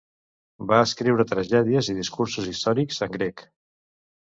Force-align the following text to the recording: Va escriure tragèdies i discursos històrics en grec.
Va 0.71 0.79
escriure 0.85 1.25
tragèdies 1.33 1.91
i 1.95 1.97
discursos 1.99 2.51
històrics 2.55 3.01
en 3.09 3.17
grec. 3.21 3.47